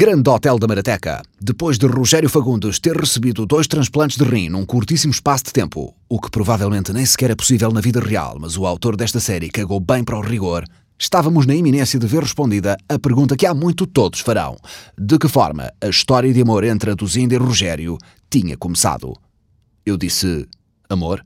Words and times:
Grande 0.00 0.30
Hotel 0.30 0.58
da 0.58 0.66
Marateca. 0.66 1.20
Depois 1.38 1.76
de 1.76 1.86
Rogério 1.86 2.30
Fagundes 2.30 2.78
ter 2.78 2.96
recebido 2.96 3.44
dois 3.44 3.66
transplantes 3.66 4.16
de 4.16 4.24
rim 4.24 4.48
num 4.48 4.64
curtíssimo 4.64 5.12
espaço 5.12 5.44
de 5.44 5.52
tempo, 5.52 5.94
o 6.08 6.18
que 6.18 6.30
provavelmente 6.30 6.90
nem 6.90 7.04
sequer 7.04 7.30
é 7.30 7.34
possível 7.34 7.70
na 7.70 7.82
vida 7.82 8.00
real, 8.00 8.38
mas 8.40 8.56
o 8.56 8.64
autor 8.64 8.96
desta 8.96 9.20
série 9.20 9.50
cagou 9.50 9.78
bem 9.78 10.02
para 10.02 10.16
o 10.16 10.22
rigor, 10.22 10.64
estávamos 10.98 11.44
na 11.44 11.54
iminência 11.54 11.98
de 11.98 12.06
ver 12.06 12.22
respondida 12.22 12.78
a 12.88 12.98
pergunta 12.98 13.36
que 13.36 13.44
há 13.44 13.52
muito 13.52 13.86
todos 13.86 14.20
farão: 14.20 14.56
de 14.98 15.18
que 15.18 15.28
forma 15.28 15.70
a 15.78 15.88
história 15.88 16.32
de 16.32 16.40
amor 16.40 16.64
entre 16.64 16.92
a 16.92 16.94
Duzinda 16.94 17.34
e 17.34 17.36
Rogério 17.36 17.98
tinha 18.30 18.56
começado? 18.56 19.12
Eu 19.84 19.98
disse: 19.98 20.48
amor? 20.88 21.22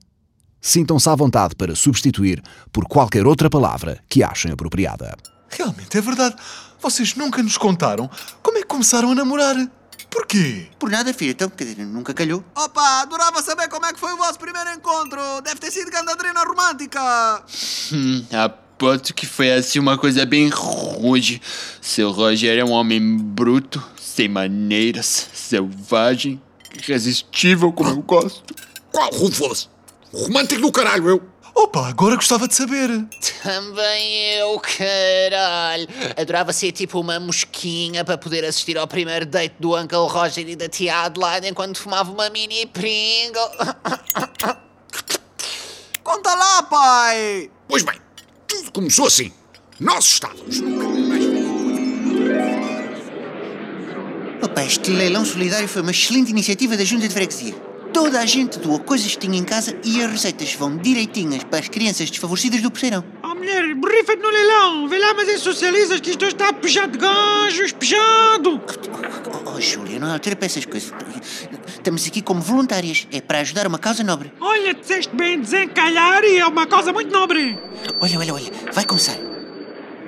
Sintam-se 0.61 1.09
à 1.09 1.14
vontade 1.14 1.55
para 1.55 1.77
substituir 1.77 2.42
por 2.72 2.86
qualquer 2.86 3.25
outra 3.25 3.48
palavra 3.48 4.00
que 4.09 4.25
achem 4.25 4.50
apropriada. 4.50 5.16
Realmente 5.48 5.97
é 5.97 6.00
verdade. 6.00 6.34
Vocês 6.84 7.15
nunca 7.15 7.43
nos 7.43 7.56
contaram 7.56 8.11
como 8.43 8.59
é 8.59 8.61
que 8.61 8.66
começaram 8.66 9.12
a 9.12 9.15
namorar. 9.15 9.56
Porquê? 10.11 10.66
Por 10.79 10.91
nada, 10.91 11.15
filho. 11.15 11.30
Então, 11.30 11.48
quer 11.48 11.65
dizer, 11.65 11.87
nunca 11.87 12.12
calhou. 12.12 12.45
Opa, 12.55 13.01
adorava 13.01 13.41
saber 13.41 13.69
como 13.69 13.87
é 13.87 13.92
que 13.95 13.98
foi 13.98 14.12
o 14.12 14.19
vosso 14.19 14.38
primeiro 14.38 14.69
encontro. 14.70 15.19
Deve 15.42 15.61
ter 15.61 15.70
sido 15.70 15.91
gandadrina 15.91 16.45
romântica. 16.45 17.42
Hum, 17.91 18.23
aposto 18.30 19.15
que 19.15 19.25
foi 19.25 19.51
assim 19.51 19.78
uma 19.78 19.97
coisa 19.97 20.27
bem 20.27 20.51
rude. 20.51 21.41
Seu 21.80 22.11
Rogério 22.11 22.61
é 22.61 22.65
um 22.66 22.73
homem 22.73 23.16
bruto, 23.16 23.83
sem 23.98 24.28
maneiras, 24.28 25.30
selvagem, 25.33 26.39
irresistível 26.77 27.73
como 27.73 27.89
eu 27.89 28.03
gosto. 28.03 28.55
Qual 28.92 29.11
Rufus? 29.11 29.70
Romântico 30.12 30.61
do 30.61 30.70
caralho, 30.70 31.08
eu. 31.08 31.33
Opa, 31.55 31.88
agora 31.88 32.16
gostava 32.16 32.48
de 32.48 32.55
saber. 32.55 32.88
Também 33.42 34.34
eu, 34.38 34.58
caralho. 34.58 35.86
Adorava 36.16 36.52
ser 36.52 36.72
tipo 36.72 36.98
uma 36.98 37.20
mosquinha 37.20 38.05
para 38.05 38.19
poder 38.19 38.44
assistir 38.44 38.77
ao 38.77 38.88
primeiro 38.88 39.24
date 39.24 39.55
do 39.61 39.77
Uncle 39.77 40.08
Roger 40.08 40.48
e 40.48 40.56
da 40.56 40.69
tia 40.69 41.02
Adelaide 41.02 41.46
enquanto 41.48 41.78
fumava 41.78 42.11
uma 42.11 42.28
mini 42.28 42.66
Pringle. 42.66 43.50
Conta 46.02 46.34
lá, 46.34 46.62
pai! 46.64 47.50
Pois 47.68 47.83
bem, 47.84 47.98
tudo 48.48 48.72
começou 48.72 49.06
assim. 49.06 49.33
Nós 49.78 50.05
estávamos 50.05 50.61
num 50.61 51.05
Opa, 54.42 54.64
este 54.64 54.91
leilão 54.91 55.24
solidário 55.24 55.66
foi 55.66 55.83
uma 55.83 55.91
excelente 55.91 56.30
iniciativa 56.30 56.77
da 56.77 56.84
Junta 56.84 57.08
de 57.08 57.14
Freguesia. 57.14 57.73
Toda 57.95 58.19
a 58.19 58.27
gente 58.27 58.59
doa 58.59 58.81
coisas 58.81 59.12
que 59.12 59.19
tinha 59.19 59.39
em 59.39 59.45
casa 59.45 59.78
e 59.84 60.03
as 60.03 60.11
receitas 60.11 60.53
vão 60.55 60.77
direitinhas 60.77 61.45
para 61.45 61.61
as 61.61 61.69
crianças 61.69 62.11
desfavorecidas 62.11 62.61
do 62.61 62.69
Poceirão. 62.69 63.05
Oh, 63.23 63.36
mulher, 63.36 63.73
borrifa-te 63.77 64.20
no 64.20 64.31
leilão. 64.31 64.89
Vê 64.89 64.98
lá, 64.98 65.14
mas 65.14 65.28
é 65.28 65.39
socialista 65.39 66.01
que 66.01 66.11
isto 66.11 66.25
está 66.25 66.53
pejado 66.53 66.91
de 66.91 66.98
gajos, 66.98 67.70
pejado. 67.70 68.61
Oh, 69.47 69.53
oh, 69.55 69.61
Júlia, 69.61 70.01
não 70.01 70.09
há 70.09 70.14
altura 70.14 70.34
para 70.34 70.47
essas 70.47 70.64
coisas. 70.64 70.92
Estamos 71.69 72.05
aqui 72.05 72.20
como 72.20 72.41
voluntárias. 72.41 73.06
É 73.12 73.20
para 73.20 73.39
ajudar 73.39 73.64
uma 73.69 73.78
causa 73.78 74.03
nobre. 74.03 74.33
Olha, 74.41 74.75
disseste 74.75 75.14
bem 75.14 75.41
desencalhar 75.41 76.25
e 76.25 76.39
é 76.39 76.47
uma 76.47 76.67
causa 76.67 76.92
muito 76.92 77.12
nobre. 77.12 77.56
Olha, 78.01 78.19
olha, 78.19 78.34
olha. 78.34 78.51
Vai 78.73 78.84
começar. 78.84 79.33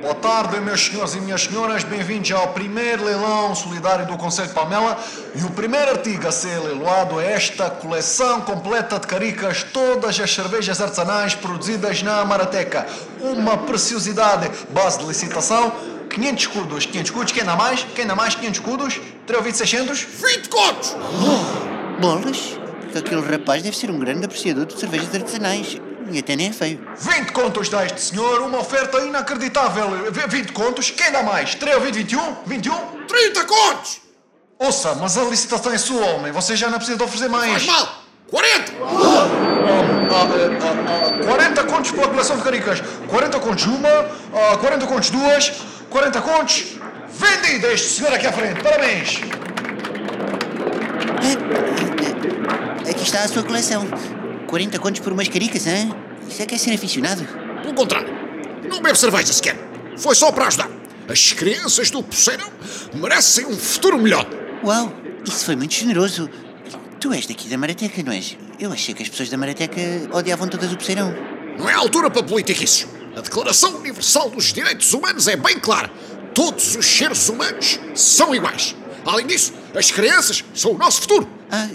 Boa 0.07 0.15
tarde, 0.15 0.61
meus 0.61 0.87
senhores 0.87 1.17
e 1.17 1.21
minhas 1.21 1.43
senhoras. 1.43 1.83
Bem-vindos 1.83 2.31
ao 2.31 2.53
primeiro 2.53 3.05
leilão 3.05 3.53
solidário 3.57 4.07
do 4.07 4.17
Conselho 4.17 4.47
de 4.47 4.55
Palmela. 4.55 4.97
E 5.35 5.43
o 5.43 5.51
primeiro 5.51 5.91
artigo 5.91 6.29
a 6.29 6.31
ser 6.31 6.61
leiloado 6.61 7.21
é 7.21 7.33
esta 7.33 7.69
coleção 7.69 8.41
completa 8.43 9.01
de 9.01 9.07
caricas, 9.09 9.65
todas 9.65 10.21
as 10.21 10.33
cervejas 10.33 10.81
artesanais 10.81 11.35
produzidas 11.35 12.05
na 12.05 12.25
Marateca. 12.25 12.87
Uma 13.21 13.59
preciosidade, 13.59 14.49
base 14.71 15.01
de 15.01 15.07
licitação. 15.07 15.73
500 16.09 16.41
escudos, 16.41 16.87
500 16.87 17.11
escudos, 17.11 17.33
quem 17.33 17.45
dá 17.45 17.57
mais? 17.57 17.85
Quem 17.97 18.07
dá 18.07 18.15
mais? 18.15 18.37
500 18.37 18.61
escudos? 18.61 19.01
3 19.27 19.39
ouvidos 19.39 19.59
600? 19.59 20.03
20 20.03 20.49
contos! 20.49 20.97
Oh, 21.21 22.01
bolas! 22.01 22.57
Aquele 22.97 23.23
rapaz 23.23 23.61
deve 23.61 23.77
ser 23.77 23.91
um 23.91 23.99
grande 23.99 24.25
apreciador 24.25 24.67
de 24.67 24.79
cervejas 24.79 25.13
artesanais. 25.13 25.81
E 26.11 26.19
até 26.19 26.37
nem 26.37 26.49
é 26.49 26.53
feio. 26.53 26.81
20 26.97 27.33
contos 27.33 27.69
dá 27.69 27.85
este 27.85 28.01
senhor, 28.01 28.41
uma 28.43 28.59
oferta 28.59 28.99
inacreditável. 29.01 30.13
20 30.13 30.53
contos, 30.53 30.91
quem 30.91 31.11
dá 31.11 31.23
mais? 31.23 31.55
3 31.55 31.77
ouvidos 31.77 31.97
21? 31.99 32.37
21? 32.47 33.07
30 33.07 33.45
contos! 33.45 34.01
Ouça, 34.59 34.95
mas 34.95 35.19
a 35.19 35.25
licitação 35.25 35.73
é 35.73 35.79
sua, 35.79 36.05
homem. 36.07 36.33
Você 36.33 36.57
já 36.57 36.69
não 36.69 36.79
precisa 36.79 36.97
de 36.97 37.05
oferecer 37.05 37.29
mais. 37.29 37.65
Faz 37.65 37.67
mal! 37.67 38.03
40! 38.31 38.73
Ah, 40.11 41.25
40 41.25 41.65
contos 41.65 41.91
pela 41.91 42.09
coleção 42.09 42.37
de 42.37 42.43
caricas. 42.43 42.83
40 43.09 43.39
contos 43.41 43.67
uma, 43.67 43.89
ah, 43.89 44.57
40 44.59 44.87
contos 44.87 45.11
duas, 45.11 45.53
40 45.91 46.21
contos. 46.23 46.65
Vendido 47.09 47.67
este 47.69 47.89
senhor 47.89 48.13
aqui 48.13 48.27
à 48.27 48.33
frente. 48.33 48.63
Parabéns! 48.63 49.21
Aqui 52.89 53.03
está 53.03 53.25
a 53.25 53.29
sua 53.29 53.43
coleção. 53.43 53.87
40 54.57 54.79
contos 54.79 55.01
por 55.01 55.13
umas 55.13 55.29
caricas, 55.29 55.67
hein? 55.67 55.95
Isso 56.27 56.41
é 56.41 56.47
que 56.47 56.55
é 56.55 56.59
ser 56.59 56.73
aficionado. 56.73 57.23
Pelo 57.61 57.75
contrário, 57.75 58.09
não 58.67 58.81
bebe 58.81 58.99
cerveja 58.99 59.31
sequer. 59.31 59.55
Foi 59.99 60.15
só 60.15 60.33
para 60.33 60.47
ajudar. 60.47 60.71
As 61.07 61.35
crianças 61.35 61.91
do 61.91 62.03
Poceirão 62.03 62.51
merecem 62.95 63.45
um 63.45 63.55
futuro 63.55 63.99
melhor. 63.99 64.27
Uau, 64.65 64.91
isso 65.27 65.45
foi 65.45 65.57
muito 65.57 65.75
generoso. 65.75 66.31
Tu 66.99 67.13
és 67.13 67.27
daqui 67.27 67.49
da 67.49 67.59
Marateca, 67.59 68.03
não 68.03 68.13
és? 68.13 68.39
Eu 68.59 68.73
achei 68.73 68.95
que 68.95 69.03
as 69.03 69.11
pessoas 69.11 69.29
da 69.29 69.37
Marateca 69.37 69.79
odiavam 70.11 70.49
todas 70.49 70.73
o 70.73 70.77
Poceirão. 70.79 71.15
Não 71.59 71.69
é 71.69 71.75
a 71.75 71.79
altura 71.79 72.09
para 72.09 72.23
politiquices. 72.23 72.89
A 73.15 73.21
Declaração 73.21 73.77
Universal 73.77 74.31
dos 74.31 74.55
Direitos 74.55 74.91
Humanos 74.95 75.29
é 75.29 75.37
bem 75.37 75.61
clara. 75.61 75.91
Todos 76.33 76.77
os 76.77 76.87
seres 76.87 77.29
humanos 77.29 77.79
são 77.95 78.35
iguais. 78.35 78.75
Além 79.05 79.27
disso, 79.27 79.53
as 79.75 79.91
crianças 79.91 80.43
são 80.55 80.73
o 80.73 80.79
nosso 80.79 81.03
futuro. 81.03 81.29
Ah, 81.51 81.69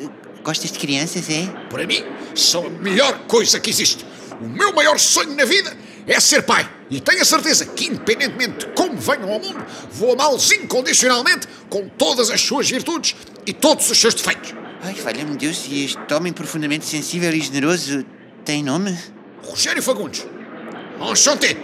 gostas 0.43 0.71
de 0.71 0.79
crianças, 0.79 1.29
é? 1.29 1.47
Para 1.69 1.85
mim, 1.85 2.03
são 2.35 2.67
a 2.67 2.69
melhor 2.69 3.19
coisa 3.27 3.59
que 3.59 3.69
existe. 3.69 4.05
O 4.41 4.47
meu 4.47 4.73
maior 4.73 4.97
sonho 4.99 5.35
na 5.35 5.45
vida 5.45 5.75
é 6.07 6.19
ser 6.19 6.43
pai. 6.43 6.69
E 6.89 6.99
tenho 6.99 7.21
a 7.21 7.25
certeza 7.25 7.65
que, 7.65 7.85
independentemente 7.85 8.65
de 8.65 8.73
como 8.73 8.97
venham 8.97 9.31
ao 9.31 9.39
mundo, 9.39 9.65
vou 9.91 10.13
amá-los 10.13 10.51
incondicionalmente 10.51 11.47
com 11.69 11.87
todas 11.87 12.29
as 12.29 12.41
suas 12.41 12.69
virtudes 12.69 13.15
e 13.45 13.53
todos 13.53 13.89
os 13.89 13.97
seus 13.97 14.13
defeitos. 14.13 14.53
Ai, 14.83 14.95
valha-me 14.95 15.37
Deus, 15.37 15.65
e 15.69 15.85
este 15.85 16.13
homem 16.13 16.33
profundamente 16.33 16.85
sensível 16.85 17.31
e 17.31 17.39
generoso 17.39 18.03
tem 18.43 18.63
nome? 18.63 18.97
Rogério 19.43 19.81
Fagundes. 19.81 20.25
Enchanté. 20.99 21.55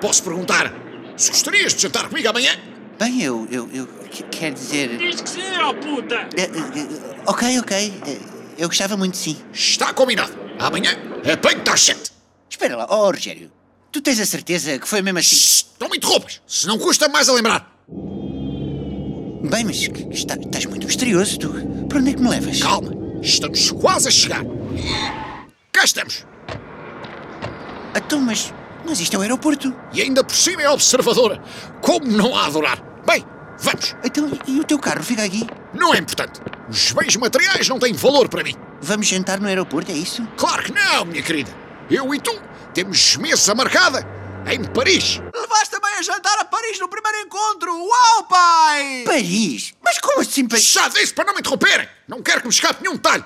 Posso 0.00 0.22
perguntar 0.22 0.74
se 1.16 1.30
gostarias 1.30 1.74
de 1.74 1.82
jantar 1.82 2.08
comigo 2.08 2.28
amanhã? 2.28 2.56
Bem, 2.98 3.22
eu, 3.22 3.46
eu, 3.50 3.68
eu 3.72 3.88
que- 4.14 4.22
quero 4.24 4.54
dizer... 4.54 4.96
Diz 4.98 5.20
que 5.20 5.28
sim, 5.28 5.42
ó 5.60 5.72
puta. 5.74 6.28
Eh, 6.36 6.42
eh, 6.42 7.22
ok, 7.26 7.58
ok. 7.60 7.76
Eh, 8.06 8.18
Eu 8.56 8.68
gostava 8.68 8.96
muito, 8.96 9.16
sim. 9.16 9.36
Está 9.52 9.92
combinado. 9.92 10.32
Amanhã, 10.60 10.92
apanho-te 11.32 11.68
às 11.70 11.80
sete. 11.80 12.12
Espera 12.48 12.76
lá, 12.76 12.86
oh 12.88 13.10
Rogério. 13.10 13.50
Tu 13.90 14.00
tens 14.00 14.20
a 14.20 14.26
certeza 14.26 14.78
que 14.78 14.88
foi 14.88 15.02
mesmo 15.02 15.18
assim? 15.18 15.34
Shhh, 15.34 15.64
Não 15.80 15.88
me 15.88 15.96
interrompas, 15.96 16.40
se 16.46 16.66
não 16.66 16.78
custa 16.78 17.08
mais 17.08 17.28
a 17.28 17.32
lembrar. 17.32 17.68
Bem, 19.50 19.64
mas 19.64 19.88
que- 19.88 20.04
que 20.04 20.14
está- 20.14 20.36
estás 20.36 20.64
muito 20.66 20.86
misterioso, 20.86 21.38
tu. 21.38 21.50
Para 21.88 21.98
onde 21.98 22.10
é 22.10 22.14
que 22.14 22.22
me 22.22 22.28
levas? 22.30 22.60
Calma, 22.62 22.92
estamos 23.20 23.70
quase 23.72 24.08
a 24.08 24.10
chegar. 24.10 24.44
Cá 25.72 25.84
estamos. 25.84 26.24
Então, 27.96 28.20
mas, 28.20 28.52
mas 28.86 29.00
isto 29.00 29.14
é 29.14 29.18
o 29.18 29.22
aeroporto. 29.22 29.74
E 29.92 30.00
ainda 30.00 30.22
por 30.24 30.34
cima 30.34 30.62
é 30.62 30.70
observadora. 30.70 31.42
Como 31.82 32.06
não 32.06 32.36
a 32.36 32.46
adorar? 32.46 32.80
Bem, 33.06 33.24
vamos. 33.64 33.96
Então, 34.04 34.30
e 34.46 34.60
o 34.60 34.64
teu 34.64 34.78
carro 34.78 35.02
fica 35.02 35.24
aqui? 35.24 35.46
Não 35.72 35.94
é 35.94 35.98
importante. 35.98 36.40
Os 36.68 36.92
bens 36.92 37.16
materiais 37.16 37.68
não 37.68 37.78
têm 37.78 37.92
valor 37.92 38.28
para 38.28 38.44
mim. 38.44 38.54
Vamos 38.80 39.06
jantar 39.06 39.40
no 39.40 39.48
aeroporto, 39.48 39.90
é 39.90 39.94
isso? 39.94 40.26
Claro 40.36 40.62
que 40.62 40.72
não, 40.72 41.04
minha 41.06 41.22
querida. 41.22 41.50
Eu 41.90 42.14
e 42.14 42.20
tu 42.20 42.38
temos 42.72 43.16
mesa 43.16 43.54
marcada 43.54 44.06
em 44.46 44.62
Paris. 44.64 45.20
Levaste 45.34 45.70
também 45.70 45.94
a 45.94 46.02
jantar 46.02 46.38
a 46.38 46.44
Paris 46.44 46.78
no 46.78 46.88
primeiro 46.88 47.18
encontro. 47.26 47.72
Uau, 47.72 48.24
pai! 48.24 49.04
Paris? 49.06 49.74
Mas 49.82 49.98
como 49.98 50.20
assim 50.20 50.46
Paris? 50.46 50.70
Já 50.70 50.88
disse 50.88 51.14
para 51.14 51.24
não 51.24 51.34
me 51.34 51.40
interromperem. 51.40 51.88
Não 52.06 52.22
quero 52.22 52.40
que 52.40 52.46
me 52.46 52.52
escape 52.52 52.82
nenhum 52.82 52.96
detalhe. 52.96 53.24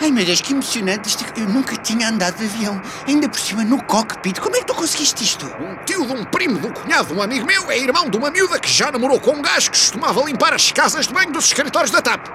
Ai 0.00 0.12
meu 0.12 0.24
Deus, 0.24 0.40
que 0.40 0.52
emocionante. 0.52 1.08
Isto, 1.08 1.24
eu 1.36 1.48
nunca 1.48 1.76
tinha 1.76 2.08
andado 2.08 2.36
de 2.36 2.44
avião. 2.44 2.80
Ainda 3.06 3.28
por 3.28 3.38
cima 3.38 3.64
no 3.64 3.82
cockpit. 3.82 4.38
Como 4.38 4.54
é 4.56 4.60
que 4.60 4.66
tu 4.66 4.74
conseguiste 4.74 5.24
isto? 5.24 5.46
Um 5.46 5.74
tio 5.84 6.06
de 6.06 6.12
um 6.12 6.24
primo 6.24 6.58
do 6.58 6.72
cunhado 6.72 7.08
de 7.08 7.14
um 7.14 7.22
amigo 7.22 7.46
meu 7.46 7.70
é 7.70 7.78
irmão 7.78 8.08
de 8.08 8.16
uma 8.16 8.30
miúda 8.30 8.60
que 8.60 8.70
já 8.70 8.92
namorou 8.92 9.18
com 9.18 9.32
um 9.32 9.42
gajo 9.42 9.70
que 9.70 9.78
costumava 9.78 10.22
limpar 10.22 10.54
as 10.54 10.70
casas 10.70 11.08
de 11.08 11.12
banho 11.12 11.32
dos 11.32 11.46
escritórios 11.46 11.90
da 11.90 12.00
TAP. 12.00 12.28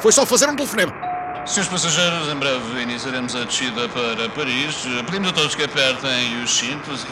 Foi 0.00 0.12
só 0.12 0.24
fazer 0.24 0.48
um 0.48 0.54
telefonema. 0.54 0.92
Senhores 1.44 1.68
passageiros, 1.68 2.28
em 2.28 2.36
breve 2.36 2.82
iniciaremos 2.82 3.34
a 3.34 3.44
descida 3.44 3.88
para 3.88 4.28
Paris. 4.30 4.76
Pedimos 5.06 5.30
a 5.30 5.32
todos 5.32 5.54
que 5.54 5.64
apertem 5.64 6.42
os 6.42 6.56
cintos. 6.56 7.06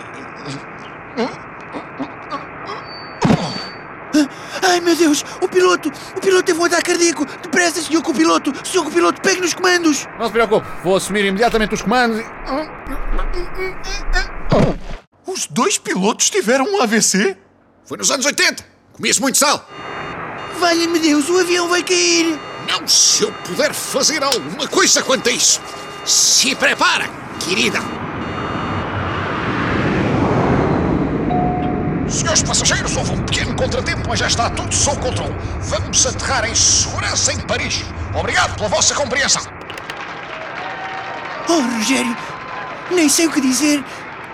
Ai 4.76 4.80
meu 4.80 4.94
Deus, 4.94 5.24
o 5.40 5.48
piloto! 5.48 5.90
O 6.14 6.20
piloto 6.20 6.42
teve 6.42 6.60
um 6.60 6.64
ataque 6.66 6.90
cardíaco! 6.90 7.24
Depressa, 7.24 7.80
senhor 7.80 8.02
copiloto! 8.02 8.52
Senhor 8.62 8.84
copiloto, 8.84 9.22
pegue 9.22 9.40
nos 9.40 9.54
comandos! 9.54 10.06
Não 10.18 10.26
se 10.26 10.32
preocupe, 10.32 10.66
vou 10.84 10.96
assumir 10.96 11.24
imediatamente 11.24 11.72
os 11.72 11.80
comandos 11.80 12.20
e... 12.20 12.24
Os 15.26 15.46
dois 15.46 15.78
pilotos 15.78 16.28
tiveram 16.28 16.66
um 16.66 16.82
AVC? 16.82 17.38
Foi 17.86 17.96
nos 17.96 18.10
anos 18.10 18.26
80. 18.26 18.62
Comia-se 18.92 19.22
muito 19.22 19.38
sal. 19.38 19.66
Valha-me 20.60 20.98
Deus, 20.98 21.26
o 21.30 21.38
avião 21.38 21.70
vai 21.70 21.82
cair! 21.82 22.38
Não 22.68 22.86
se 22.86 23.22
eu 23.22 23.32
puder 23.32 23.72
fazer 23.72 24.22
alguma 24.22 24.68
coisa 24.68 25.02
quanto 25.02 25.30
a 25.30 25.32
isso. 25.32 25.58
Se 26.04 26.54
prepara, 26.54 27.08
querida. 27.40 27.78
Senhores 32.16 32.42
passageiros, 32.42 32.96
houve 32.96 33.12
um 33.12 33.22
pequeno 33.24 33.54
contratempo, 33.54 34.08
mas 34.08 34.18
já 34.18 34.26
está 34.26 34.48
tudo 34.48 34.74
sob 34.74 34.98
controle. 35.02 35.34
Vamos 35.60 36.06
aterrar 36.06 36.48
em 36.48 36.54
segurança 36.54 37.30
em 37.30 37.38
Paris. 37.40 37.84
Obrigado 38.18 38.56
pela 38.56 38.70
vossa 38.70 38.94
compreensão. 38.94 39.42
Oh, 41.46 41.60
Rogério, 41.60 42.16
nem 42.90 43.06
sei 43.06 43.26
o 43.26 43.30
que 43.30 43.42
dizer. 43.42 43.84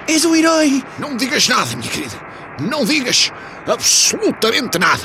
És 0.07 0.25
um 0.25 0.37
herói. 0.37 0.85
Não 0.97 1.17
digas 1.17 1.49
nada, 1.49 1.75
minha 1.75 1.91
querida. 1.91 2.15
Não 2.61 2.85
digas 2.85 3.33
absolutamente 3.67 4.79
nada. 4.79 5.03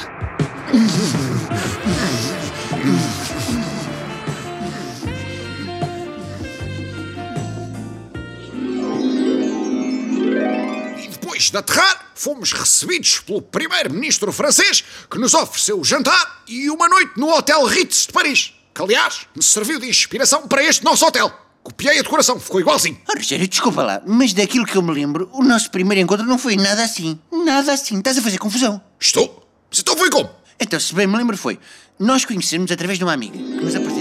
E 10.95 11.07
depois 11.07 11.49
de 11.49 11.57
aterrar, 11.57 12.06
fomos 12.17 12.51
recebidos 12.51 13.19
pelo 13.19 13.41
primeiro-ministro 13.41 14.31
francês 14.31 14.83
que 15.09 15.19
nos 15.19 15.33
ofereceu 15.33 15.83
jantar 15.83 16.43
e 16.47 16.69
uma 16.69 16.89
noite 16.89 17.13
no 17.17 17.29
Hotel 17.29 17.63
Ritz 17.65 18.07
de 18.07 18.13
Paris, 18.13 18.53
que 18.73 18.81
aliás 18.81 19.27
me 19.35 19.43
serviu 19.43 19.79
de 19.79 19.87
inspiração 19.87 20.47
para 20.47 20.63
este 20.63 20.83
nosso 20.83 21.05
hotel. 21.05 21.31
Copiei 21.63 21.99
a 21.99 22.01
decoração, 22.01 22.39
ficou 22.39 22.61
igualzinho. 22.61 22.97
Oh, 23.09 23.13
Rogério, 23.13 23.47
desculpa 23.47 23.83
lá, 23.83 24.01
mas 24.05 24.33
daquilo 24.33 24.65
que 24.65 24.75
eu 24.75 24.81
me 24.81 24.93
lembro, 24.93 25.29
o 25.33 25.43
nosso 25.43 25.69
primeiro 25.69 26.01
encontro 26.01 26.25
não 26.25 26.37
foi 26.37 26.55
nada 26.55 26.83
assim. 26.83 27.19
Nada 27.31 27.73
assim. 27.73 27.97
Estás 27.97 28.17
a 28.17 28.21
fazer 28.21 28.37
confusão. 28.37 28.81
Estou? 28.99 29.47
Mas 29.69 29.79
então 29.79 29.95
foi 29.97 30.09
como? 30.09 30.29
Então, 30.59 30.79
se 30.79 30.95
bem 30.95 31.05
me 31.05 31.17
lembro, 31.17 31.37
foi 31.37 31.59
nós 31.99 32.25
conhecermos 32.25 32.71
através 32.71 32.97
de 32.97 33.03
uma 33.03 33.13
amiga 33.13 33.37
que 33.37 33.43
nos 33.43 33.75
apresentou. 33.75 33.96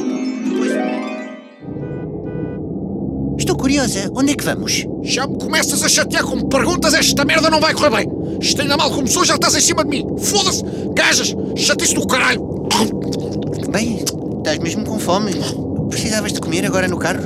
Estou 3.46 3.58
curiosa, 3.58 4.10
onde 4.12 4.32
é 4.32 4.34
que 4.34 4.42
vamos? 4.42 4.84
Já 5.04 5.24
me 5.24 5.38
começas 5.38 5.80
a 5.80 5.88
chatear 5.88 6.24
com 6.24 6.48
perguntas, 6.48 6.92
esta 6.94 7.24
merda 7.24 7.48
não 7.48 7.60
vai 7.60 7.72
correr 7.72 7.90
bem. 7.90 8.08
Isto 8.40 8.62
ainda 8.62 8.76
mal 8.76 8.90
começou, 8.90 9.24
já 9.24 9.36
estás 9.36 9.54
em 9.54 9.60
cima 9.60 9.84
de 9.84 9.90
mim. 9.90 10.04
Foda-se! 10.18 10.64
Gajas! 10.96 11.32
Chatice 11.54 11.94
do 11.94 12.04
caralho! 12.08 12.44
Bem, 13.70 14.02
estás 14.38 14.58
mesmo 14.58 14.84
com 14.84 14.98
fome. 14.98 15.30
Precisavas 15.88 16.32
de 16.32 16.40
comer 16.40 16.66
agora 16.66 16.88
no 16.88 16.98
carro? 16.98 17.22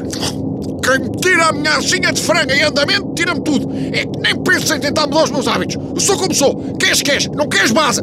Quem 0.84 0.98
me 0.98 1.10
tira 1.22 1.46
a 1.46 1.52
minha 1.52 1.70
arzinha 1.70 2.12
de 2.12 2.20
franga 2.20 2.54
em 2.54 2.64
andamento, 2.64 3.14
tira-me 3.14 3.42
tudo. 3.42 3.74
É 3.90 4.04
que 4.04 4.18
nem 4.18 4.42
penso 4.42 4.74
em 4.74 4.78
tentar 4.78 5.06
mudar 5.06 5.24
os 5.24 5.30
meus 5.30 5.48
hábitos. 5.48 5.76
Eu 5.76 6.00
sou 6.00 6.18
como 6.18 6.34
sou. 6.34 6.74
Queres, 6.74 7.00
queres. 7.00 7.28
Não 7.28 7.48
queres 7.48 7.72
base. 7.72 8.02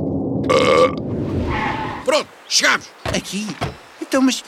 Pronto, 2.04 2.28
chegamos. 2.50 2.88
Aqui? 3.16 3.46
Então, 4.02 4.24
mas. 4.24 4.44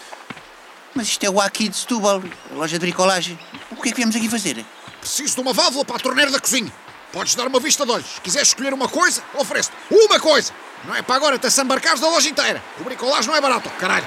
Mas 0.96 1.08
isto 1.08 1.24
é 1.24 1.30
o 1.30 1.40
Aqui 1.40 1.70
de 1.70 1.78
Setúbal, 1.78 2.24
a 2.52 2.56
loja 2.56 2.80
de 2.80 2.80
bricolagem. 2.80 3.38
O 3.80 3.82
que 3.82 3.88
é 3.88 3.92
que 3.94 3.96
viemos 3.96 4.14
aqui 4.14 4.28
fazer? 4.28 4.66
Preciso 5.00 5.36
de 5.36 5.42
uma 5.42 5.54
válvula 5.54 5.86
para 5.86 5.96
a 5.96 6.00
torneira 6.00 6.30
da 6.30 6.38
cozinha. 6.38 6.70
Podes 7.14 7.34
dar 7.34 7.48
uma 7.48 7.62
vista 7.62 7.86
de 7.86 7.92
olhos. 7.94 8.08
Se 8.08 8.20
quiseres 8.20 8.50
escolher 8.50 8.74
uma 8.74 8.90
coisa, 8.90 9.24
ofereço 9.36 9.72
uma 9.90 10.20
coisa. 10.20 10.52
Não 10.84 10.94
é 10.94 11.02
para 11.02 11.16
agora 11.16 11.40
te 11.40 11.48
embarcares 11.62 12.02
da 12.02 12.10
loja 12.10 12.28
inteira. 12.28 12.62
O 12.82 12.84
bricolagem 12.84 13.30
não 13.30 13.38
é 13.38 13.40
barato, 13.40 13.70
caralho. 13.80 14.06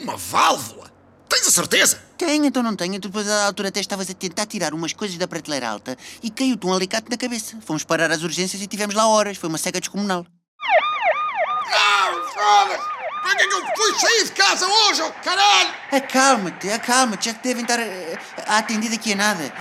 Uma 0.00 0.16
válvula? 0.16 0.88
Tens 1.28 1.48
a 1.48 1.50
certeza? 1.50 2.00
Tenho, 2.16 2.44
então 2.44 2.62
não 2.62 2.76
tenho. 2.76 3.00
Tu 3.00 3.08
depois 3.08 3.28
à 3.28 3.46
altura 3.46 3.70
até 3.70 3.80
estavas 3.80 4.08
a 4.08 4.14
tentar 4.14 4.46
tirar 4.46 4.72
umas 4.72 4.92
coisas 4.92 5.18
da 5.18 5.26
prateleira 5.26 5.68
alta 5.68 5.98
e 6.22 6.30
caiu-te 6.30 6.64
um 6.64 6.72
alicate 6.72 7.10
na 7.10 7.16
cabeça. 7.16 7.58
Fomos 7.66 7.82
parar 7.82 8.12
às 8.12 8.22
urgências 8.22 8.62
e 8.62 8.68
tivemos 8.68 8.94
lá 8.94 9.08
horas. 9.08 9.36
Foi 9.36 9.48
uma 9.48 9.58
cega 9.58 9.80
descomunal. 9.80 10.24
Não, 11.72 12.24
foda-se! 12.32 12.95
Para 13.26 13.34
que 13.34 13.42
é 13.42 13.48
que 13.48 13.54
eu 13.54 13.66
fui 13.76 13.98
sair 13.98 14.24
de 14.24 14.32
casa 14.32 14.68
hoje, 14.68 15.02
oh 15.02 15.12
caralho? 15.24 15.70
Acalma-te, 15.90 16.70
acalma-te. 16.70 17.24
Já 17.24 17.34
te 17.34 17.42
devem 17.42 17.62
estar 17.64 17.80
eh, 17.80 18.16
a 18.46 18.58
atender 18.58 18.94
aqui 18.94 19.14
a 19.14 19.16
nada. 19.16 19.52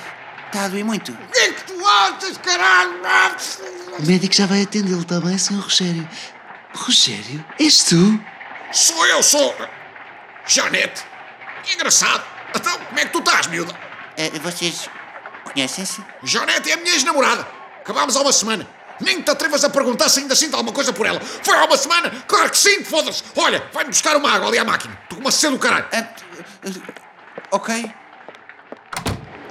Está 0.45 0.65
a 0.65 0.67
doer 0.67 0.85
muito. 0.85 1.11
O 1.11 1.31
que 1.31 1.39
é 1.39 1.51
que 1.51 1.63
tu 1.63 1.87
achas, 1.87 2.37
caralho? 2.37 3.01
O 3.97 4.05
médico 4.05 4.35
já 4.35 4.45
vai 4.45 4.61
atendê-lo, 4.61 5.01
está 5.01 5.19
bem, 5.19 5.35
Sr. 5.35 5.55
Rogério? 5.55 6.07
Rogério, 6.75 7.43
és 7.59 7.85
tu? 7.85 8.23
Sou 8.71 9.03
eu, 9.07 9.23
sou. 9.23 9.55
Janete. 10.45 11.03
Engraçado. 11.73 12.23
Então, 12.55 12.77
como 12.77 12.99
é 12.99 13.05
que 13.05 13.11
tu 13.11 13.17
estás, 13.17 13.47
miúda? 13.47 13.75
Eh, 14.15 14.29
vocês 14.43 14.87
conhecem-se? 15.43 16.03
Janete 16.23 16.69
é 16.69 16.75
a 16.75 16.77
minha 16.77 16.93
ex-namorada. 16.93 17.47
Acabámos 17.79 18.15
há 18.15 18.21
uma 18.21 18.31
semana. 18.31 18.74
Nem 18.99 19.21
te 19.21 19.29
atrevas 19.31 19.63
a 19.63 19.69
perguntar 19.69 20.09
se 20.09 20.19
ainda 20.21 20.35
sinto 20.35 20.55
alguma 20.55 20.73
coisa 20.73 20.93
por 20.93 21.05
ela. 21.05 21.19
Foi 21.19 21.55
há 21.57 21.65
uma 21.65 21.77
semana? 21.77 22.09
Claro 22.27 22.49
que 22.49 22.57
sinto, 22.57 22.85
foda-se. 22.89 23.23
Olha, 23.35 23.63
vai-me 23.73 23.89
buscar 23.89 24.15
uma 24.15 24.31
água 24.31 24.47
ali 24.47 24.57
à 24.57 24.63
máquina. 24.63 24.97
Estou 25.03 25.17
com 25.17 25.23
uma 25.25 25.31
sede 25.31 25.53
do 25.53 25.59
caralho. 25.59 25.85
Eh, 25.91 26.05
Ok. 27.51 27.91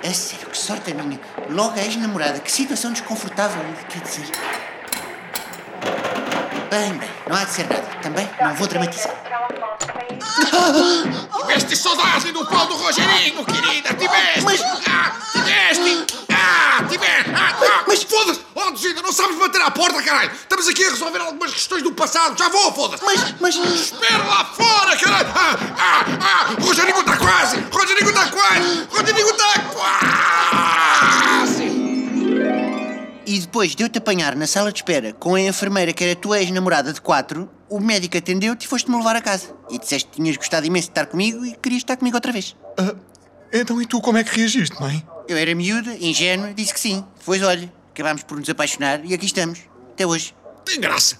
É 0.02 0.12
sério, 0.12 0.49
que 0.50 0.58
sorte 0.58 0.91
a 0.91 0.94
minha. 0.94 1.19
Logo 1.49 1.79
a 1.79 1.82
ex-namorada. 1.82 2.38
Que 2.41 2.52
situação 2.52 2.93
desconfortável. 2.93 3.62
Quer 3.88 4.00
dizer. 4.02 4.26
Bem, 6.70 6.93
bem, 6.99 7.08
não 7.29 7.37
há 7.37 7.44
de 7.44 7.50
ser 7.52 7.67
nada. 7.69 7.82
Também 8.02 8.29
não 8.41 8.55
vou 8.55 8.67
dramatizar. 8.67 9.14
Tiveste 11.41 11.76
saudade 11.76 12.32
do 12.32 12.44
pau 12.46 12.67
do 12.67 12.75
Rogerinho, 12.76 13.44
querida. 13.44 13.94
Tiveste. 13.94 14.41
Mas- 14.43 14.61
Ah, 14.87 15.12
tiveste. 15.32 16.06
Ah, 16.32 16.85
tiveste. 16.88 17.31
Ah, 17.35 17.55
ah. 17.62 17.85
Mas- 17.87 18.02
Foda-se. 18.02 18.44
Duzida, 18.84 19.00
não 19.00 19.12
sabes 19.12 19.38
bater 19.38 19.62
à 19.62 19.70
porta, 19.70 20.02
caralho. 20.02 20.31
Estamos 20.31 20.69
aqui 20.69 20.84
a 20.84 20.90
resolver 20.90 21.19
algumas 21.19 21.54
questões 21.54 21.82
do 21.82 21.92
passado. 21.92 22.36
Já 22.38 22.50
vou, 22.50 22.70
foda-se. 22.75 23.02
Mas, 23.02 23.34
mas. 23.40 23.56
Espera 23.56 24.22
lá 24.25 24.44
fora, 24.44 24.94
caralho! 24.98 25.28
Ah, 25.34 25.56
ah, 25.78 26.04
ah! 26.20 26.54
Rogerinho 26.60 27.00
está 27.00 27.16
quase! 27.16 27.56
Rogerinho 27.72 28.08
está 28.10 28.28
quase! 28.28 28.88
Rogerinho 28.90 29.31
está 29.31 29.60
quase! 29.72 30.04
E 33.26 33.38
depois 33.38 33.75
de 33.75 33.82
eu 33.82 33.88
te 33.88 33.96
apanhar 33.96 34.36
na 34.36 34.46
sala 34.46 34.70
de 34.70 34.81
espera 34.81 35.14
com 35.14 35.34
a 35.34 35.40
enfermeira 35.40 35.94
que 35.94 36.04
era 36.04 36.14
tua 36.14 36.40
ex-namorada 36.40 36.92
de 36.92 37.00
quatro, 37.00 37.48
o 37.70 37.81
médico 37.81 38.19
atendeu-te 38.19 38.66
e 38.66 38.69
foste-me 38.69 38.98
levar 38.98 39.16
a 39.16 39.22
casa. 39.22 39.56
E 39.70 39.78
disseste 39.78 40.10
que 40.10 40.16
tinhas 40.16 40.36
gostado 40.36 40.66
imenso 40.66 40.88
de 40.88 40.90
estar 40.90 41.06
comigo 41.06 41.42
e 41.42 41.54
querias 41.56 41.81
estar 41.81 41.96
comigo 41.96 42.19
outra 42.19 42.32
vez. 42.32 42.55
Ah, 42.76 42.94
então 43.50 43.81
e 43.81 43.86
tu 43.86 44.03
como 44.03 44.19
é 44.19 44.24
que 44.24 44.36
reagiste, 44.38 44.79
mãe? 44.79 45.03
Eu 45.26 45.38
era 45.38 45.55
miúda, 45.55 45.96
ingênua, 45.98 46.53
disse 46.53 46.74
que 46.74 46.81
sim. 46.81 47.03
Depois, 47.19 47.43
olha, 47.43 47.72
acabámos 47.94 48.24
por 48.24 48.36
nos 48.36 48.51
apaixonar 48.51 49.05
e 49.05 49.15
aqui 49.15 49.27
estamos. 49.27 49.60
Até 49.93 50.05
hoje. 50.05 50.34
Tem 50.65 50.81
graça. 50.81 51.19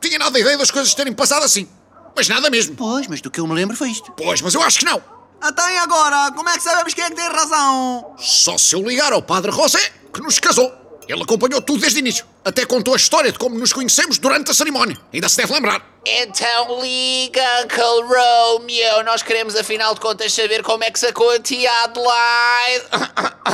Tinha 0.00 0.18
nada 0.18 0.36
a 0.36 0.40
ideia 0.40 0.58
das 0.58 0.70
coisas 0.70 0.92
terem 0.94 1.12
passado 1.12 1.44
assim. 1.44 1.68
Mas 2.16 2.28
nada 2.28 2.50
mesmo. 2.50 2.74
Pois, 2.74 3.06
mas 3.06 3.20
do 3.20 3.30
que 3.30 3.38
eu 3.38 3.46
me 3.46 3.54
lembro 3.54 3.76
foi 3.76 3.90
isto. 3.90 4.10
Pois, 4.12 4.40
mas 4.40 4.52
eu 4.54 4.62
acho 4.62 4.80
que 4.80 4.84
não. 4.84 5.00
E 5.42 5.78
agora? 5.78 6.32
Como 6.32 6.48
é 6.48 6.56
que 6.56 6.62
sabemos 6.62 6.94
quem 6.94 7.04
é 7.04 7.10
que 7.10 7.16
tem 7.16 7.28
razão? 7.28 8.14
Só 8.18 8.58
se 8.58 8.74
eu 8.74 8.82
ligar 8.82 9.12
ao 9.12 9.22
Padre 9.22 9.52
José, 9.52 9.92
que 10.12 10.20
nos 10.20 10.38
casou. 10.38 10.72
Ele 11.08 11.22
acompanhou 11.22 11.62
tudo 11.62 11.80
desde 11.80 11.98
o 11.98 12.00
início. 12.00 12.26
Até 12.44 12.66
contou 12.66 12.94
a 12.94 12.96
história 12.96 13.30
de 13.30 13.38
como 13.38 13.56
nos 13.56 13.72
conhecemos 13.72 14.18
durante 14.18 14.50
a 14.50 14.54
cerimónia. 14.54 14.96
Ainda 15.12 15.28
se 15.28 15.36
deve 15.36 15.52
lembrar. 15.52 15.84
Então 16.04 16.80
liga, 16.82 17.42
Uncle 17.64 18.02
Romeo. 18.02 19.04
Nós 19.04 19.22
queremos, 19.22 19.54
afinal 19.54 19.94
de 19.94 20.00
contas, 20.00 20.32
saber 20.32 20.62
como 20.64 20.82
é 20.82 20.90
que 20.90 20.98
sacou 20.98 21.30
a 21.30 21.38
tia 21.38 21.70
Adelaide. 21.84 22.86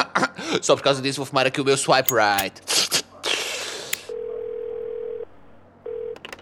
Só 0.62 0.76
por 0.76 0.83
causa 0.83 1.02
disso 1.02 1.16
vou 1.19 1.26
fumar 1.26 1.47
aqui 1.47 1.61
o 1.61 1.64
meu 1.64 1.76
swipe 1.76 2.11
right. 2.14 2.62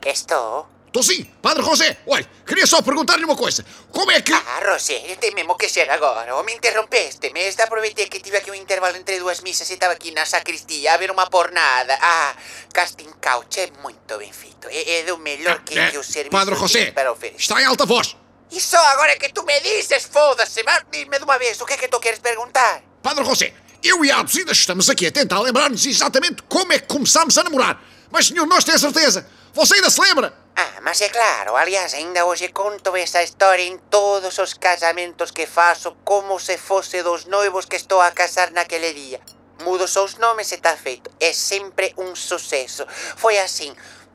Estou? 0.04 0.68
Estou 0.86 1.02
sim, 1.04 1.22
Padre 1.40 1.62
José. 1.62 1.98
Olha, 2.04 2.28
queria 2.44 2.66
só 2.66 2.82
perguntar-lhe 2.82 3.24
uma 3.24 3.36
coisa. 3.36 3.64
Como 3.92 4.10
é 4.10 4.20
que... 4.20 4.32
Ah, 4.32 4.60
Rosé, 4.72 4.98
tem 5.20 5.32
mesmo 5.32 5.56
que 5.56 5.68
ser 5.68 5.88
agora. 5.88 6.34
Ou 6.34 6.42
me 6.42 6.52
interrompeste. 6.52 7.32
Me 7.32 7.40
esta 7.44 7.62
aproveitei 7.64 8.08
que 8.08 8.18
tive 8.18 8.36
aqui 8.36 8.50
um 8.50 8.54
intervalo 8.54 8.96
entre 8.96 9.20
duas 9.20 9.40
missas 9.40 9.70
e 9.70 9.74
estava 9.74 9.92
aqui 9.92 10.10
na 10.10 10.26
sacristia 10.26 10.92
a 10.92 10.96
ver 10.96 11.12
uma 11.12 11.30
pornada. 11.30 11.96
Ah, 12.00 12.34
casting 12.74 13.10
couch 13.22 13.60
é 13.60 13.70
muito 13.82 14.18
bem 14.18 14.32
feito. 14.32 14.66
É, 14.68 14.98
é 14.98 15.02
do 15.04 15.16
melhor 15.18 15.60
que, 15.60 15.78
É, 15.78 15.90
que 15.92 15.98
o 15.98 16.02
serviço 16.02 16.30
Padre 16.30 16.56
José, 16.56 16.90
para 16.90 17.12
oferecer. 17.12 17.38
está 17.40 17.62
em 17.62 17.66
alta 17.66 17.86
voz. 17.86 18.16
E 18.52 18.60
só 18.60 18.78
agora 18.78 19.16
que 19.16 19.32
tu 19.32 19.44
me 19.44 19.60
dizes, 19.60 20.04
foda-se, 20.04 20.62
mas 20.64 20.84
diz-me 20.90 21.18
de 21.18 21.24
uma 21.24 21.38
vez, 21.38 21.60
o 21.60 21.66
que 21.66 21.74
é 21.74 21.76
que 21.76 21.88
tu 21.88 22.00
queres 22.00 22.18
perguntar? 22.18 22.82
Padre 23.02 23.24
José, 23.24 23.54
eu 23.82 24.04
e 24.04 24.10
a 24.10 24.18
Aduzida 24.18 24.52
estamos 24.52 24.90
aqui 24.90 25.06
a 25.06 25.12
tentar 25.12 25.40
lembrar-nos 25.40 25.86
exatamente 25.86 26.42
como 26.48 26.72
é 26.72 26.78
que 26.78 26.86
começámos 26.86 27.38
a 27.38 27.44
namorar. 27.44 27.80
Mas 28.10 28.26
de 28.26 28.34
nós 28.34 28.64
tem 28.64 28.74
a 28.74 28.78
certeza. 28.78 29.26
Você 29.54 29.74
ainda 29.74 29.88
se 29.88 30.00
lembra? 30.00 30.34
Ah, 30.56 30.80
mas 30.82 31.00
é 31.00 31.08
claro, 31.08 31.56
aliás, 31.56 31.94
ainda 31.94 32.24
hoje 32.26 32.48
conto 32.48 32.96
esa 32.96 33.22
historia 33.22 33.66
en 33.66 33.78
todos 33.88 34.38
os 34.38 34.54
casamentos 34.54 35.30
que 35.30 35.46
faço 35.46 35.96
como 36.04 36.38
se 36.38 36.58
fosse 36.58 37.02
dos 37.02 37.24
noivos 37.26 37.66
que 37.66 37.76
estou 37.76 38.00
a 38.00 38.10
casar 38.10 38.50
naquele 38.50 38.92
día. 38.92 39.20
Mudo 39.64 39.86
só 39.86 40.04
os 40.04 40.16
nomes 40.16 40.50
e 40.52 40.56
está 40.56 40.76
feito. 40.76 41.10
É 41.20 41.32
sempre 41.32 41.94
un 41.96 42.16
suceso. 42.16 42.86
Foi 43.16 43.38
assim, 43.38 43.74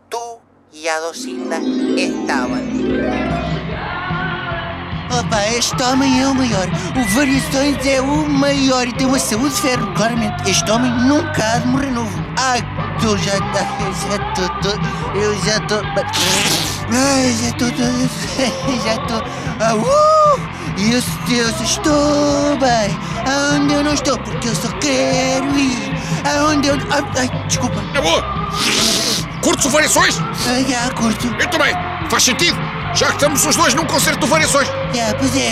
tú 0.10 0.42
e 0.72 0.90
a 0.90 1.00
Docinda 1.00 1.58
estaban. 1.98 3.35
Opa, 5.26 5.42
este 5.50 5.82
homem 5.84 6.22
é 6.22 6.28
o 6.28 6.36
maior. 6.36 6.68
O 6.96 7.04
Variações 7.16 7.86
é 7.86 8.02
o 8.02 8.30
maior 8.30 8.88
e 8.88 8.94
tem 8.94 9.08
uma 9.08 9.20
saúde 9.20 9.56
de 9.56 9.62
ferro, 9.62 9.88
claramente. 9.96 10.50
Este 10.50 10.70
homem 10.72 10.92
nunca 10.92 11.44
há 11.54 11.58
de 11.60 11.68
morrer 11.68 11.92
novo. 11.92 12.12
Ai, 12.38 12.62
tu 13.00 13.18
já 13.18 13.38
tá. 13.52 13.66
Eu 13.80 13.94
já 13.94 14.34
tô. 14.34 14.50
tô- 14.62 15.18
Eu 15.18 15.44
já 15.44 15.60
tô. 15.62 15.76
Ai, 16.92 17.34
já 17.42 17.48
estou 17.50 17.72
toda. 17.72 17.86
Já 18.86 18.94
estou. 18.96 19.24
Ah, 19.60 19.74
uh! 19.76 20.40
Meu 20.78 21.02
Deus, 21.28 21.62
estou 21.62 22.58
bem. 22.60 22.96
Aonde 23.26 23.74
eu 23.74 23.84
não 23.84 23.94
estou? 23.94 24.18
Porque 24.20 24.50
eu 24.50 24.56
só 24.56 24.68
quero 24.80 25.58
ir. 25.58 25.96
Aonde 26.38 26.68
eu. 26.68 26.76
Ai, 26.92 27.04
ai, 27.18 27.48
desculpa. 27.48 27.82
Na 27.94 28.02
boa! 28.02 28.24
Curtes 29.42 29.66
o 29.66 29.70
Variações? 29.70 30.20
Ah, 30.20 30.62
já, 30.70 30.90
curto. 30.94 31.28
Eu 31.40 31.48
também. 31.50 31.74
Faz 32.10 32.24
sentido. 32.24 32.58
Já 32.96 33.08
que 33.08 33.16
estamos 33.16 33.46
os 33.46 33.56
dois 33.58 33.74
num 33.74 33.86
concerto 33.86 34.22
do 34.22 34.28
Variações. 34.28 34.70
Já, 34.94 35.14
pois 35.20 35.36
é. 35.36 35.52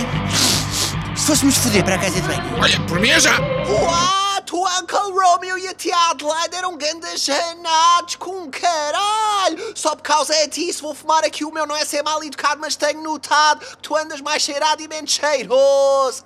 Se 1.13 1.27
fôssemos 1.27 1.57
foder 1.57 1.83
para 1.83 1.95
a 1.95 1.99
casa 1.99 2.21
de 2.21 2.21
banho. 2.21 2.41
Olha, 2.57 2.79
por 2.87 2.99
mim 2.99 3.09
é 3.09 3.19
já. 3.19 3.37
What? 3.37 4.23
O 4.53 4.65
Uncle 4.79 5.11
Romeo 5.11 5.57
e 5.57 5.67
a 5.67 5.73
tia 5.73 5.95
Adelaide 6.11 6.55
eram 6.55 6.77
grandes 6.77 7.25
janados 7.25 8.15
com 8.15 8.49
caralho! 8.49 9.73
Só 9.75 9.95
por 9.95 10.03
causa 10.03 10.33
de 10.33 10.47
ti, 10.47 10.71
se 10.71 10.81
vou 10.81 10.95
fumar 10.95 11.25
aqui 11.25 11.43
o 11.43 11.51
meu 11.51 11.65
não 11.65 11.75
é 11.75 11.83
ser 11.83 12.01
mal 12.03 12.23
educado, 12.23 12.61
mas 12.61 12.75
tenho 12.75 13.01
notado 13.01 13.65
que 13.65 13.77
tu 13.77 13.95
andas 13.97 14.21
mais 14.21 14.41
cheirado 14.41 14.81
e 14.81 14.87
menos 14.87 15.11
cheiroso. 15.11 16.23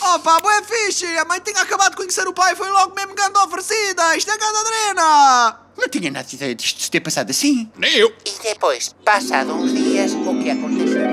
Oh 0.00 0.18
pá, 0.20 0.40
é 0.52 0.62
fixe! 0.62 1.06
A 1.18 1.24
mãe 1.24 1.40
tinha 1.40 1.60
acabado 1.60 1.90
de 1.90 1.96
conhecer 1.96 2.26
o 2.28 2.32
pai 2.32 2.52
e 2.52 2.56
foi 2.56 2.70
logo 2.70 2.94
mesmo 2.94 3.14
ganda 3.14 3.44
oferecida! 3.44 4.16
Isto 4.16 4.30
é 4.30 4.38
ganda 4.38 4.64
drena! 4.64 5.65
Não 5.76 5.88
tinha 5.88 6.10
nada 6.10 6.26
de 6.26 6.36
ideia 6.36 6.54
disto 6.54 6.90
ter 6.90 7.00
passado 7.00 7.30
assim. 7.30 7.70
Nem 7.76 7.92
eu. 7.94 8.14
E 8.24 8.42
depois, 8.42 8.94
passado 9.04 9.52
uns 9.52 9.72
dias, 9.72 10.12
o 10.12 10.42
que 10.42 10.50
aconteceu? 10.50 11.06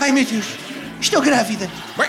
Ai 0.00 0.12
meu 0.12 0.24
Deus, 0.24 0.46
estou 1.00 1.20
grávida. 1.20 1.66
Bem, 1.96 2.08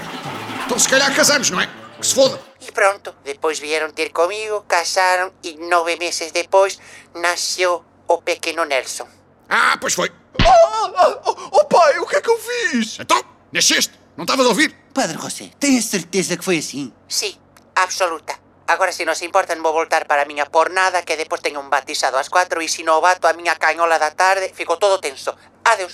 então 0.65 0.77
se 0.77 0.87
calhar 0.87 1.13
casamos, 1.15 1.49
não 1.49 1.59
é? 1.59 1.69
Que 1.99 2.05
se 2.05 2.13
foda. 2.13 2.39
E 2.61 2.71
pronto, 2.71 3.15
depois 3.23 3.59
vieram 3.59 3.91
ter 3.91 4.09
comigo, 4.09 4.61
casaram 4.67 5.31
e 5.43 5.55
nove 5.55 5.95
meses 5.97 6.31
depois 6.31 6.77
nasceu 7.13 7.83
o 8.07 8.21
pequeno 8.21 8.65
Nelson. 8.65 9.07
Ah, 9.49 9.77
pois 9.79 9.93
foi. 9.93 10.11
Oh, 10.41 10.91
oh, 10.97 11.19
oh, 11.25 11.49
oh 11.51 11.65
pai, 11.65 11.99
o 11.99 12.05
que 12.07 12.15
é 12.17 12.21
que 12.21 12.29
eu 12.29 12.39
fiz? 12.39 12.99
Então, 12.99 13.23
nasceste? 13.51 13.93
Não 14.17 14.23
estavas 14.23 14.45
a 14.45 14.49
ouvir? 14.49 14.75
Padre 14.93 15.17
José, 15.17 15.51
tenho 15.59 15.81
certeza 15.81 16.37
que 16.37 16.43
foi 16.43 16.57
assim? 16.57 16.93
Sim, 17.07 17.35
absoluta. 17.75 18.44
Agora, 18.67 18.91
se 18.91 19.05
não 19.05 19.13
se 19.13 19.25
importa, 19.25 19.55
vou 19.55 19.73
voltar 19.73 20.05
para 20.05 20.23
a 20.23 20.25
minha 20.25 20.45
pornada, 20.47 21.03
que 21.03 21.15
depois 21.15 21.41
tenho 21.41 21.59
um 21.59 21.69
batizado 21.69 22.17
às 22.17 22.27
quatro, 22.27 22.61
e 22.61 22.67
se 22.67 22.83
não 22.83 22.99
bato 22.99 23.27
a 23.27 23.33
minha 23.33 23.55
canhola 23.55 23.99
da 23.99 24.11
tarde, 24.11 24.51
fico 24.55 24.75
todo 24.77 24.99
tenso. 24.99 25.33
Adeus. 25.63 25.93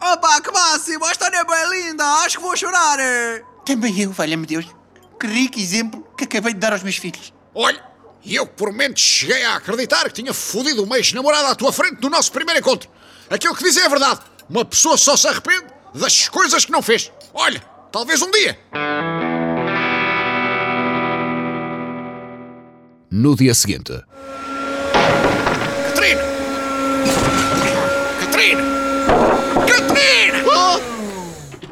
Opa, 0.00 0.40
que 0.40 0.50
máximo! 0.50 1.04
A 1.04 1.12
história 1.12 1.36
é 1.36 1.44
bem 1.44 1.70
linda! 1.70 2.04
Acho 2.24 2.38
que 2.38 2.42
vou 2.42 2.56
chorar! 2.56 2.98
eh. 2.98 3.42
Também 3.66 4.00
eu, 4.00 4.10
valha-me 4.10 4.46
Deus. 4.46 4.64
Que 5.20 5.26
rico 5.26 5.58
exemplo 5.58 6.06
que 6.16 6.24
acabei 6.24 6.54
de 6.54 6.60
dar 6.60 6.72
aos 6.72 6.82
meus 6.82 6.96
filhos. 6.96 7.34
Olha, 7.54 7.82
e 8.24 8.34
eu 8.36 8.46
por 8.46 8.70
momentos 8.70 9.02
cheguei 9.02 9.44
a 9.44 9.56
acreditar 9.56 10.04
que 10.04 10.12
tinha 10.22 10.32
fodido 10.32 10.84
uma 10.84 10.96
ex-namorada 10.96 11.48
à 11.48 11.54
tua 11.54 11.72
frente 11.72 12.00
no 12.00 12.08
nosso 12.08 12.32
primeiro 12.32 12.60
encontro. 12.60 12.88
Aquilo 13.28 13.54
que 13.54 13.64
dizem 13.64 13.84
é 13.84 13.88
verdade. 13.88 14.20
Uma 14.48 14.64
pessoa 14.64 14.96
só 14.96 15.16
se 15.16 15.28
arrepende 15.28 15.66
das 15.94 16.28
coisas 16.28 16.64
que 16.64 16.72
não 16.72 16.80
fez. 16.80 17.12
Olha, 17.34 17.60
talvez 17.92 18.22
um 18.22 18.30
dia. 18.30 18.58
No 23.10 23.34
dia 23.34 23.54
seguinte, 23.54 24.04
Catarina! 24.92 26.22
Catarina! 28.20 28.62
Catarina! 29.66 30.44
Ah, 30.52 30.78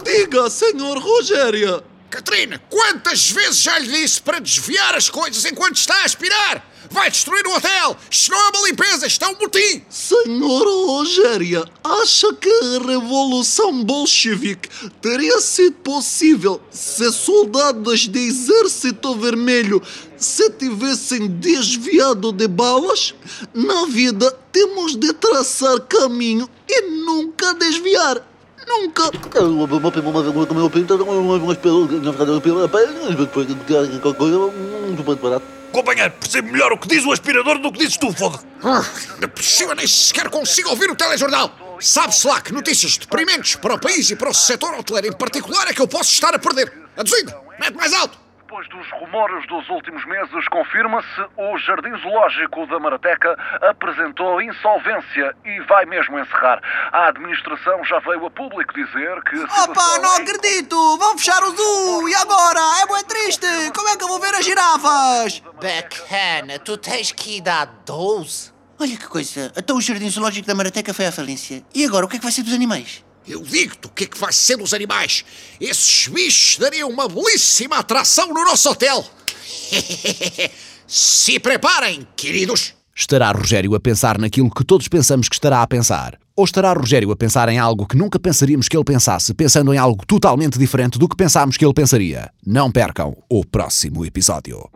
diga, 0.03 0.49
senhor 0.49 0.99
Rogério. 0.99 1.83
Catarina, 2.17 2.59
quantas 2.71 3.31
vezes 3.31 3.59
já 3.59 3.79
lhe 3.79 3.89
disse 3.89 4.23
para 4.23 4.39
desviar 4.39 4.95
as 4.95 5.11
coisas 5.11 5.45
enquanto 5.45 5.77
está 5.77 5.95
a 6.01 6.05
aspirar? 6.07 6.67
Vai 6.91 7.11
destruir 7.11 7.47
o 7.47 7.55
hotel! 7.55 7.95
Não 8.31 8.39
é 8.39 8.49
uma 8.49 8.69
limpeza, 8.69 9.07
é 9.07 9.27
um 9.27 9.39
motim! 9.39 9.85
Senhor 9.91 10.65
Rogério, 10.87 11.69
acha 11.85 12.33
que 12.33 12.49
a 12.49 12.87
Revolução 12.87 13.85
Bolchevique 13.85 14.71
teria 15.03 15.39
sido 15.43 15.75
possível 15.77 16.59
se 16.71 17.13
soldados 17.13 18.09
do 18.09 18.19
Exército 18.19 19.15
Vermelho 19.17 19.83
se 20.17 20.49
tivessem 20.53 21.29
desviado 21.29 22.33
de 22.33 22.49
balas? 22.49 23.15
Na 23.53 23.85
vida 23.85 24.31
temos 24.51 24.97
de 24.97 25.13
traçar 25.13 25.81
caminho 25.81 26.49
e 26.67 26.81
nunca 26.81 27.53
desviar. 27.53 28.27
Nunca. 28.67 29.11
Companheiro, 35.73 36.13
percebo 36.19 36.51
melhor 36.51 36.73
o 36.73 36.79
que 36.79 36.89
diz 36.89 37.05
o 37.05 37.13
aspirador 37.13 37.59
do 37.59 37.71
que 37.71 37.79
dizes 37.81 37.97
tu, 37.99 38.11
foda 38.13 38.39
Ah, 38.63 38.85
Ainda 39.15 39.29
por 39.29 39.43
cima 39.43 39.75
nem 39.75 39.87
sequer 39.87 40.31
consigo 40.31 40.71
ouvir 40.71 40.91
o 40.91 40.97
telejornal. 40.97 41.53
Sabe-se 41.81 42.27
lá 42.27 42.41
que 42.41 42.53
notícias 42.53 42.97
deprimentes 42.97 43.57
para 43.57 43.75
o 43.75 43.79
país 43.79 44.11
e 44.11 44.17
para 44.17 44.31
o 44.31 44.35
setor 44.35 44.75
hoteleiro 44.79 45.09
em 45.09 45.13
particular 45.19 45.69
é 45.69 45.75
que 45.75 45.81
eu 45.83 45.87
posso 45.87 46.13
estar 46.13 46.35
a 46.35 46.39
perder. 46.39 46.73
Aduzida, 46.97 47.39
mete 47.61 47.75
mais 47.75 47.93
alto. 47.93 48.26
Depois 48.57 48.69
dos 48.71 48.91
rumores 48.93 49.47
dos 49.49 49.69
últimos 49.69 50.03
meses, 50.07 50.49
confirma-se 50.49 51.21
o 51.37 51.59
Jardim 51.59 51.95
Zoológico 52.01 52.67
da 52.69 52.81
Marateca 52.81 53.37
apresentou 53.61 54.41
insolvência 54.41 55.37
e 55.45 55.61
vai 55.69 55.85
mesmo 55.85 56.19
encerrar. 56.19 56.63
A 56.91 57.09
administração 57.09 57.85
já 57.85 57.99
veio 57.99 58.25
a 58.25 58.31
público 58.31 58.73
dizer 58.73 59.23
que. 59.25 59.37
Opa, 59.37 59.99
não 59.99 60.17
é 60.17 60.23
acredito! 60.23 60.97
Vão 60.97 61.19
fechar 61.19 61.43
o 61.43 61.55
zoo! 61.55 62.09
E 62.09 62.15
agora? 62.15 62.61
É 62.81 62.87
bem 62.87 63.05
triste! 63.05 63.47
Como 63.75 63.91
é 63.91 63.97
que 63.97 64.05
eu 64.05 64.09
vou 64.09 64.21
ver 64.21 64.35
as 64.35 64.45
girafas? 64.47 65.43
Bacana, 65.61 66.59
tu 66.59 66.79
tens 66.79 67.13
que 67.13 67.37
ir 67.37 67.41
dar 67.43 67.67
12? 67.85 68.55
Olha 68.81 68.97
que 68.97 69.07
coisa. 69.07 69.53
Então 69.55 69.77
o 69.77 69.83
Jardim 69.83 70.09
Zoológico 70.09 70.47
da 70.47 70.55
Marateca 70.55 70.95
foi 70.95 71.07
à 71.07 71.13
falência. 71.13 71.63
E 71.75 71.85
agora, 71.85 72.07
o 72.07 72.09
que 72.09 72.17
é 72.17 72.19
que 72.19 72.25
vai 72.25 72.33
ser 72.33 72.43
dos 72.43 72.55
animais? 72.55 73.05
Eu 73.29 73.43
digo-te 73.43 73.87
o 73.87 73.91
que 73.91 74.05
é 74.05 74.07
que 74.07 74.19
vai 74.19 74.33
ser 74.33 74.57
dos 74.57 74.73
animais. 74.73 75.25
Esses 75.61 76.07
bichos 76.09 76.59
dariam 76.59 76.89
uma 76.89 77.09
belíssima 77.09 77.79
atração 77.79 78.29
no 78.29 78.45
nosso 78.45 78.71
hotel. 78.71 79.05
Se 80.87 81.41
preparem, 81.41 82.07
queridos. 82.17 82.73
estará 82.95 83.33
Rogério 83.33 83.75
a 83.75 83.81
pensar 83.81 84.19
naquilo 84.19 84.51
que 84.51 84.65
todos 84.65 84.87
pensamos 84.87 85.29
que 85.29 85.35
estará 85.35 85.61
a 85.61 85.67
pensar? 85.67 86.17
Ou 86.37 86.45
estará 86.45 86.73
Rogério 86.73 87.11
a 87.11 87.17
pensar 87.17 87.49
em 87.49 87.59
algo 87.59 87.87
que 87.87 87.97
nunca 87.97 88.19
pensaríamos 88.19 88.69
que 88.69 88.77
ele 88.77 88.85
pensasse, 88.85 89.35
pensando 89.35 89.75
em 89.75 89.79
algo 89.79 90.07
totalmente 90.07 90.59
diferente 90.59 90.99
do 90.99 91.09
que 91.09 91.17
pensámos 91.17 91.57
que 91.57 91.65
ele 91.65 91.75
pensaria? 91.75 92.31
Não 92.47 92.71
percam 92.71 93.17
o 93.29 93.45
próximo 93.45 94.05
episódio. 94.05 94.71